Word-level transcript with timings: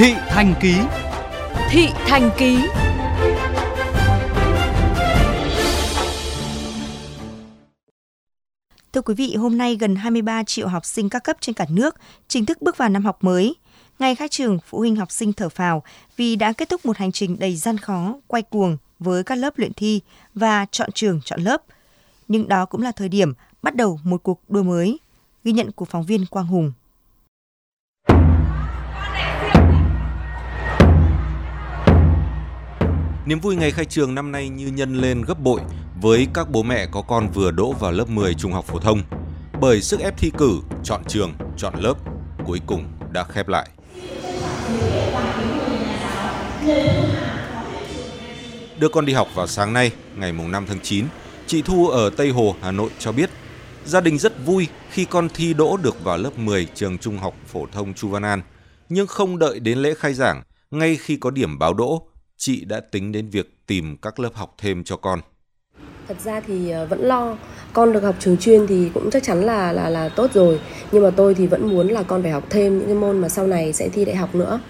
Thị 0.00 0.14
Thành 0.28 0.54
Ký 0.60 0.74
Thị 1.70 1.88
Thành 2.06 2.30
Ký 2.38 2.58
Thưa 8.92 9.00
quý 9.00 9.14
vị, 9.14 9.34
hôm 9.34 9.58
nay 9.58 9.76
gần 9.76 9.96
23 9.96 10.42
triệu 10.44 10.68
học 10.68 10.84
sinh 10.84 11.08
các 11.08 11.24
cấp 11.24 11.36
trên 11.40 11.54
cả 11.54 11.66
nước 11.68 11.96
chính 12.28 12.46
thức 12.46 12.62
bước 12.62 12.76
vào 12.76 12.88
năm 12.88 13.04
học 13.04 13.24
mới. 13.24 13.54
Ngày 13.98 14.14
khai 14.14 14.28
trường, 14.28 14.58
phụ 14.66 14.78
huynh 14.78 14.96
học 14.96 15.10
sinh 15.10 15.32
thở 15.32 15.48
phào 15.48 15.82
vì 16.16 16.36
đã 16.36 16.52
kết 16.52 16.68
thúc 16.68 16.86
một 16.86 16.96
hành 16.96 17.12
trình 17.12 17.38
đầy 17.38 17.56
gian 17.56 17.78
khó, 17.78 18.14
quay 18.26 18.42
cuồng 18.42 18.76
với 18.98 19.24
các 19.24 19.34
lớp 19.34 19.58
luyện 19.58 19.72
thi 19.72 20.00
và 20.34 20.66
chọn 20.70 20.92
trường, 20.92 21.20
chọn 21.24 21.40
lớp. 21.40 21.62
Nhưng 22.28 22.48
đó 22.48 22.64
cũng 22.64 22.82
là 22.82 22.92
thời 22.92 23.08
điểm 23.08 23.32
bắt 23.62 23.76
đầu 23.76 24.00
một 24.04 24.22
cuộc 24.22 24.40
đua 24.48 24.62
mới. 24.62 24.98
Ghi 25.44 25.52
nhận 25.52 25.72
của 25.72 25.84
phóng 25.84 26.06
viên 26.06 26.26
Quang 26.26 26.46
Hùng. 26.46 26.72
Niềm 33.30 33.40
vui 33.40 33.56
ngày 33.56 33.70
khai 33.70 33.84
trường 33.84 34.14
năm 34.14 34.32
nay 34.32 34.48
như 34.48 34.66
nhân 34.66 34.94
lên 34.94 35.22
gấp 35.22 35.40
bội 35.40 35.60
với 36.02 36.26
các 36.34 36.50
bố 36.50 36.62
mẹ 36.62 36.86
có 36.92 37.02
con 37.02 37.30
vừa 37.30 37.50
đỗ 37.50 37.72
vào 37.72 37.92
lớp 37.92 38.08
10 38.08 38.34
trung 38.34 38.52
học 38.52 38.64
phổ 38.64 38.78
thông. 38.78 39.02
Bởi 39.60 39.82
sức 39.82 40.00
ép 40.00 40.18
thi 40.18 40.32
cử, 40.38 40.58
chọn 40.84 41.04
trường, 41.08 41.32
chọn 41.56 41.74
lớp 41.80 41.94
cuối 42.46 42.60
cùng 42.66 42.84
đã 43.12 43.24
khép 43.24 43.48
lại. 43.48 43.70
Đưa 48.78 48.88
con 48.88 49.06
đi 49.06 49.12
học 49.12 49.28
vào 49.34 49.46
sáng 49.46 49.72
nay, 49.72 49.92
ngày 50.16 50.32
5 50.32 50.66
tháng 50.68 50.80
9, 50.82 51.06
chị 51.46 51.62
Thu 51.62 51.88
ở 51.88 52.10
Tây 52.10 52.30
Hồ, 52.30 52.54
Hà 52.62 52.70
Nội 52.70 52.90
cho 52.98 53.12
biết 53.12 53.30
gia 53.84 54.00
đình 54.00 54.18
rất 54.18 54.46
vui 54.46 54.68
khi 54.90 55.04
con 55.04 55.28
thi 55.34 55.54
đỗ 55.54 55.76
được 55.76 56.04
vào 56.04 56.16
lớp 56.18 56.38
10 56.38 56.66
trường 56.74 56.98
trung 56.98 57.18
học 57.18 57.34
phổ 57.46 57.66
thông 57.72 57.94
Chu 57.94 58.08
Văn 58.08 58.22
An. 58.22 58.42
Nhưng 58.88 59.06
không 59.06 59.38
đợi 59.38 59.60
đến 59.60 59.78
lễ 59.78 59.94
khai 59.94 60.14
giảng, 60.14 60.42
ngay 60.70 60.96
khi 60.96 61.16
có 61.16 61.30
điểm 61.30 61.58
báo 61.58 61.74
đỗ, 61.74 62.09
chị 62.40 62.64
đã 62.64 62.80
tính 62.80 63.12
đến 63.12 63.30
việc 63.30 63.66
tìm 63.66 63.96
các 64.02 64.20
lớp 64.20 64.34
học 64.34 64.54
thêm 64.58 64.84
cho 64.84 64.96
con. 64.96 65.20
Thật 66.08 66.20
ra 66.24 66.40
thì 66.40 66.70
ờ, 66.70 66.86
vẫn 66.86 67.00
lo, 67.00 67.36
con 67.72 67.92
được 67.92 68.02
học 68.02 68.14
trường 68.18 68.36
chuyên 68.36 68.66
thì 68.66 68.90
cũng 68.94 69.10
chắc 69.10 69.22
chắn 69.22 69.40
là 69.40 69.72
là 69.72 69.88
là 69.88 70.08
tốt 70.08 70.30
rồi, 70.34 70.60
nhưng 70.92 71.02
mà 71.02 71.10
tôi 71.10 71.34
thì 71.34 71.46
vẫn 71.46 71.68
muốn 71.68 71.88
là 71.88 72.02
con 72.02 72.22
phải 72.22 72.30
học 72.30 72.44
thêm 72.50 72.78
những 72.78 72.86
cái 72.86 72.94
môn 72.94 73.18
mà 73.18 73.28
sau 73.28 73.46
này 73.46 73.72
sẽ 73.72 73.88
thi 73.88 74.04
đại 74.04 74.16
học 74.16 74.34
nữa. 74.34 74.60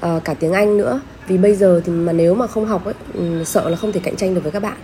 À, 0.00 0.20
cả 0.24 0.34
tiếng 0.34 0.52
Anh 0.52 0.76
nữa, 0.76 1.00
vì 1.26 1.38
bây 1.38 1.54
giờ 1.54 1.80
thì 1.84 1.92
mà 1.92 2.12
nếu 2.12 2.34
mà 2.34 2.46
không 2.46 2.66
học 2.66 2.84
ấy, 2.84 2.94
ừ, 3.14 3.44
sợ 3.44 3.68
là 3.68 3.76
không 3.76 3.92
thể 3.92 4.00
cạnh 4.04 4.16
tranh 4.16 4.34
được 4.34 4.40
với 4.42 4.52
các 4.52 4.62
bạn. 4.62 4.78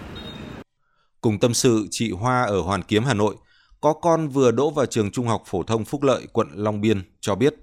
Cùng 1.20 1.38
tâm 1.38 1.55
sự, 1.55 1.86
chị 1.91 2.12
Hoa 2.12 2.42
ở 2.42 2.60
Hoàn 2.60 2.83
Kiếm, 2.83 3.05
Hà 3.05 3.14
Nội, 3.14 3.34
có 3.80 3.92
con 3.92 4.28
vừa 4.28 4.50
đỗ 4.50 4.70
vào 4.70 4.86
trường 4.86 5.10
Trung 5.10 5.27
học 5.27 5.42
phổ 5.47 5.62
thông 5.62 5.84
Phúc 5.84 6.03
Lợi, 6.03 6.27
quận 6.33 6.48
Long 6.55 6.80
Biên 6.80 7.03
cho 7.20 7.34
biết 7.34 7.55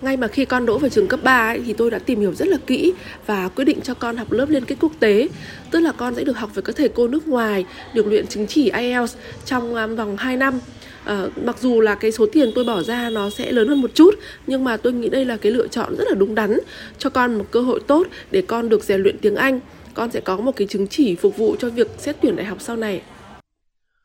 ngay 0.00 0.16
mà 0.16 0.28
khi 0.28 0.44
con 0.44 0.66
đỗ 0.66 0.78
vào 0.78 0.88
trường 0.88 1.08
cấp 1.08 1.20
3 1.22 1.48
ấy, 1.48 1.62
thì 1.66 1.72
tôi 1.72 1.90
đã 1.90 1.98
tìm 1.98 2.20
hiểu 2.20 2.34
rất 2.34 2.48
là 2.48 2.56
kỹ 2.66 2.92
và 3.26 3.48
quyết 3.48 3.64
định 3.64 3.80
cho 3.80 3.94
con 3.94 4.16
học 4.16 4.32
lớp 4.32 4.46
liên 4.48 4.64
kết 4.64 4.76
quốc 4.80 4.92
tế. 5.00 5.28
Tức 5.70 5.80
là 5.80 5.92
con 5.92 6.14
sẽ 6.14 6.24
được 6.24 6.38
học 6.38 6.50
với 6.54 6.62
các 6.62 6.76
thầy 6.76 6.88
cô 6.88 7.08
nước 7.08 7.28
ngoài, 7.28 7.64
được 7.94 8.06
luyện 8.06 8.26
chứng 8.26 8.46
chỉ 8.46 8.70
IELTS 8.70 9.16
trong 9.44 9.74
um, 9.74 9.96
vòng 9.96 10.16
2 10.16 10.36
năm. 10.36 10.60
À, 11.04 11.26
mặc 11.44 11.56
dù 11.60 11.80
là 11.80 11.94
cái 11.94 12.12
số 12.12 12.26
tiền 12.32 12.52
tôi 12.54 12.64
bỏ 12.64 12.82
ra 12.82 13.10
nó 13.10 13.30
sẽ 13.30 13.52
lớn 13.52 13.68
hơn 13.68 13.82
một 13.82 13.90
chút 13.94 14.14
nhưng 14.46 14.64
mà 14.64 14.76
tôi 14.76 14.92
nghĩ 14.92 15.08
đây 15.08 15.24
là 15.24 15.36
cái 15.36 15.52
lựa 15.52 15.68
chọn 15.68 15.96
rất 15.96 16.04
là 16.08 16.14
đúng 16.14 16.34
đắn 16.34 16.58
cho 16.98 17.10
con 17.10 17.38
một 17.38 17.44
cơ 17.50 17.60
hội 17.60 17.80
tốt 17.86 18.06
để 18.30 18.42
con 18.42 18.68
được 18.68 18.84
rèn 18.84 19.00
luyện 19.00 19.18
tiếng 19.18 19.36
Anh 19.36 19.60
con 19.94 20.10
sẽ 20.10 20.20
có 20.20 20.36
một 20.36 20.52
cái 20.56 20.66
chứng 20.66 20.86
chỉ 20.88 21.16
phục 21.16 21.36
vụ 21.36 21.56
cho 21.58 21.70
việc 21.70 21.88
xét 21.98 22.16
tuyển 22.22 22.36
đại 22.36 22.46
học 22.46 22.58
sau 22.60 22.76
này. 22.76 23.02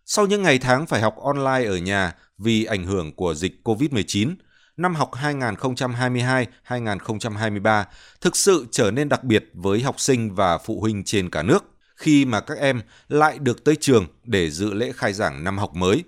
Sau 0.05 0.27
những 0.27 0.41
ngày 0.43 0.59
tháng 0.59 0.85
phải 0.85 1.01
học 1.01 1.15
online 1.17 1.65
ở 1.69 1.77
nhà 1.77 2.15
vì 2.37 2.63
ảnh 2.65 2.85
hưởng 2.85 3.15
của 3.15 3.33
dịch 3.33 3.53
COVID-19, 3.63 4.35
năm 4.77 4.95
học 4.95 5.11
2022-2023 5.13 7.83
thực 8.21 8.35
sự 8.35 8.67
trở 8.71 8.91
nên 8.91 9.09
đặc 9.09 9.23
biệt 9.23 9.49
với 9.53 9.81
học 9.81 9.99
sinh 9.99 10.35
và 10.35 10.57
phụ 10.57 10.81
huynh 10.81 11.03
trên 11.03 11.29
cả 11.29 11.43
nước 11.43 11.63
khi 11.95 12.25
mà 12.25 12.39
các 12.39 12.57
em 12.57 12.81
lại 13.07 13.39
được 13.39 13.63
tới 13.63 13.75
trường 13.75 14.05
để 14.23 14.51
dự 14.51 14.73
lễ 14.73 14.91
khai 14.95 15.13
giảng 15.13 15.43
năm 15.43 15.57
học 15.57 15.75
mới. 15.75 16.03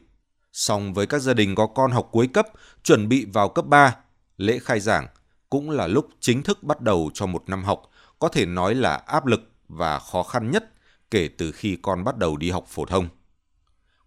Song 0.51 0.94
với 0.94 1.07
các 1.07 1.19
gia 1.19 1.34
đình 1.34 1.56
có 1.56 1.67
con 1.67 1.91
học 1.91 2.09
cuối 2.12 2.29
cấp 2.34 2.47
chuẩn 2.84 3.09
bị 3.09 3.25
vào 3.34 3.50
cấp 3.50 3.66
3, 3.66 3.95
lễ 4.38 4.59
khai 4.59 4.79
giảng 4.79 5.07
cũng 5.50 5.69
là 5.69 5.88
lúc 5.88 6.09
chính 6.19 6.44
thức 6.44 6.63
bắt 6.63 6.81
đầu 6.81 7.11
cho 7.13 7.25
một 7.25 7.44
năm 7.47 7.63
học 7.63 7.81
có 8.19 8.28
thể 8.28 8.45
nói 8.45 8.75
là 8.75 8.95
áp 8.95 9.25
lực 9.25 9.41
và 9.67 10.00
khó 10.00 10.23
khăn 10.23 10.51
nhất 10.51 10.72
kể 11.11 11.29
từ 11.38 11.51
khi 11.51 11.78
con 11.81 12.03
bắt 12.03 12.17
đầu 12.17 12.38
đi 12.38 12.50
học 12.50 12.66
phổ 12.67 12.85
thông. 12.85 13.07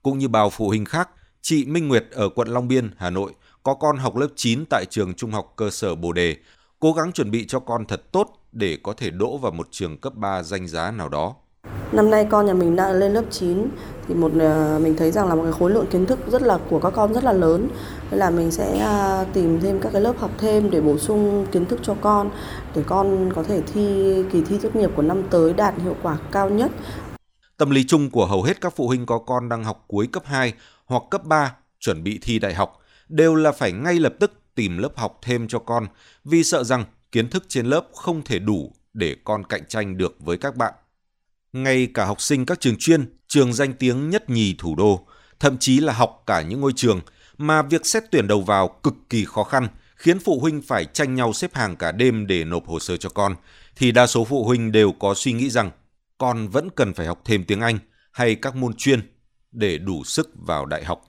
Cũng 0.03 0.19
như 0.19 0.29
bao 0.29 0.51
phụ 0.51 0.69
huynh 0.69 0.85
khác, 0.85 1.09
chị 1.41 1.65
Minh 1.65 1.89
Nguyệt 1.89 2.07
ở 2.11 2.29
quận 2.29 2.49
Long 2.49 2.69
Biên, 2.69 2.91
Hà 2.97 3.11
Nội 3.11 3.33
có 3.69 3.75
con 3.75 3.97
học 3.97 4.17
lớp 4.17 4.29
9 4.37 4.65
tại 4.71 4.85
trường 4.91 5.15
trung 5.15 5.31
học 5.31 5.53
cơ 5.57 5.71
sở 5.71 5.95
Bồ 5.95 6.13
Đề, 6.13 6.37
cố 6.81 6.93
gắng 6.93 7.13
chuẩn 7.13 7.31
bị 7.31 7.47
cho 7.47 7.61
con 7.61 7.85
thật 7.85 8.13
tốt 8.13 8.29
để 8.53 8.79
có 8.83 8.93
thể 8.93 9.11
đỗ 9.11 9.37
vào 9.37 9.53
một 9.53 9.69
trường 9.71 9.99
cấp 9.99 10.13
3 10.17 10.43
danh 10.43 10.69
giá 10.69 10.91
nào 10.91 11.09
đó. 11.09 11.35
Năm 11.93 12.11
nay 12.11 12.27
con 12.31 12.47
nhà 12.47 12.55
mình 12.55 12.77
đã 12.77 12.93
lên 12.93 13.13
lớp 13.13 13.23
9 13.31 13.69
thì 14.09 14.15
một 14.15 14.33
ờ, 14.41 14.79
mình 14.83 14.97
thấy 14.97 15.11
rằng 15.11 15.29
là 15.29 15.35
một 15.35 15.43
cái 15.43 15.53
khối 15.53 15.71
lượng 15.71 15.87
kiến 15.87 16.07
thức 16.07 16.19
rất 16.27 16.43
là 16.43 16.59
của 16.71 16.81
các 16.81 16.91
con 16.91 17.15
rất 17.15 17.25
là 17.25 17.33
lớn 17.33 17.69
nên 18.11 18.21
là 18.21 18.31
mình 18.31 18.51
sẽ 18.51 18.79
à, 18.79 19.25
tìm 19.33 19.61
thêm 19.61 19.81
các 19.81 19.93
cái 19.93 20.03
lớp 20.03 20.19
học 20.19 20.31
thêm 20.39 20.71
để 20.71 20.81
bổ 20.81 20.99
sung 20.99 21.47
kiến 21.53 21.67
thức 21.67 21.81
cho 21.83 21.95
con 22.01 22.31
để 22.75 22.83
con 22.87 23.33
có 23.35 23.43
thể 23.43 23.63
thi 23.63 24.15
kỳ 24.33 24.43
thi 24.43 24.59
tốt 24.63 24.77
nghiệp 24.77 24.91
của 24.97 25.03
năm 25.03 25.23
tới 25.31 25.53
đạt 25.53 25.75
hiệu 25.83 25.97
quả 26.03 26.19
cao 26.33 26.51
nhất. 26.51 26.71
Tâm 27.57 27.71
lý 27.71 27.85
chung 27.87 28.11
của 28.11 28.27
hầu 28.27 28.43
hết 28.43 28.61
các 28.61 28.73
phụ 28.77 28.87
huynh 28.87 29.07
có 29.07 29.19
con 29.19 29.49
đang 29.49 29.65
học 29.65 29.85
cuối 29.89 30.09
cấp 30.13 30.23
2 30.27 30.53
hoặc 30.87 31.03
cấp 31.11 31.25
3 31.25 31.55
chuẩn 31.81 32.05
bị 32.05 32.19
thi 32.23 32.39
đại 32.39 32.55
học 32.55 32.78
đều 33.09 33.35
là 33.35 33.53
phải 33.53 33.73
ngay 33.73 33.99
lập 33.99 34.15
tức 34.21 34.33
tìm 34.55 34.79
lớp 34.79 34.97
học 34.97 35.19
thêm 35.23 35.49
cho 35.49 35.59
con 35.59 35.87
vì 36.25 36.45
sợ 36.45 36.65
rằng 36.65 36.85
kiến 37.13 37.31
thức 37.31 37.45
trên 37.49 37.67
lớp 37.67 37.87
không 37.95 38.23
thể 38.25 38.39
đủ 38.39 38.75
để 38.95 39.17
con 39.25 39.45
cạnh 39.47 39.63
tranh 39.69 39.97
được 39.97 40.17
với 40.19 40.39
các 40.39 40.57
bạn. 40.57 40.75
Ngay 41.53 41.89
cả 41.95 42.05
học 42.05 42.21
sinh 42.21 42.47
các 42.47 42.61
trường 42.61 42.77
chuyên, 42.79 43.19
trường 43.29 43.53
danh 43.53 43.75
tiếng 43.75 44.11
nhất 44.11 44.31
nhì 44.31 44.55
thủ 44.59 44.75
đô, 44.75 45.07
thậm 45.41 45.59
chí 45.59 45.81
là 45.81 45.93
học 45.93 46.23
cả 46.27 46.43
những 46.43 46.61
ngôi 46.61 46.73
trường 46.77 47.01
mà 47.39 47.63
việc 47.63 47.87
xét 47.87 48.03
tuyển 48.11 48.29
đầu 48.29 48.41
vào 48.41 48.69
cực 48.69 48.95
kỳ 49.11 49.25
khó 49.25 49.45
khăn, 49.45 49.69
khiến 49.97 50.19
phụ 50.19 50.41
huynh 50.41 50.63
phải 50.63 50.85
tranh 50.85 51.15
nhau 51.15 51.33
xếp 51.33 51.55
hàng 51.55 51.77
cả 51.77 51.93
đêm 51.93 52.27
để 52.27 52.45
nộp 52.45 52.67
hồ 52.67 52.79
sơ 52.79 52.97
cho 52.97 53.09
con, 53.09 53.35
thì 53.77 53.93
đa 53.93 54.07
số 54.07 54.25
phụ 54.25 54.45
huynh 54.45 54.73
đều 54.73 54.93
có 54.93 55.15
suy 55.15 55.33
nghĩ 55.33 55.51
rằng 55.51 55.71
con 56.19 56.49
vẫn 56.49 56.69
cần 56.77 56.95
phải 56.95 57.07
học 57.07 57.23
thêm 57.25 57.45
tiếng 57.45 57.61
Anh 57.61 57.79
hay 58.13 58.35
các 58.35 58.57
môn 58.57 58.75
chuyên 58.75 59.01
để 59.53 59.79
đủ 59.79 60.05
sức 60.05 60.31
vào 60.35 60.67
đại 60.67 60.85
học. 60.85 61.08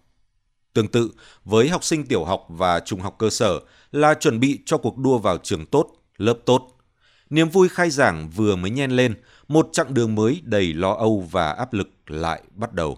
Tương 0.74 0.88
tự 0.88 1.12
với 1.46 1.70
học 1.70 1.84
sinh 1.84 2.06
tiểu 2.06 2.26
học 2.26 2.46
và 2.50 2.80
trung 2.80 3.00
học 3.00 3.16
cơ 3.20 3.30
sở 3.30 3.60
là 3.92 4.14
chuẩn 4.14 4.40
bị 4.40 4.60
cho 4.66 4.78
cuộc 4.78 4.98
đua 4.98 5.18
vào 5.18 5.38
trường 5.38 5.66
tốt, 5.66 5.92
lớp 6.18 6.38
tốt. 6.46 6.68
Niềm 7.30 7.50
vui 7.50 7.70
khai 7.70 7.90
giảng 7.90 8.30
vừa 8.30 8.56
mới 8.56 8.72
nhen 8.72 8.92
lên, 8.92 9.16
một 9.48 9.70
chặng 9.72 9.94
đường 9.94 10.16
mới 10.16 10.42
đầy 10.44 10.74
lo 10.74 10.94
âu 10.94 11.28
và 11.32 11.52
áp 11.52 11.74
lực 11.74 11.90
lại 12.08 12.42
bắt 12.56 12.74
đầu. 12.74 12.98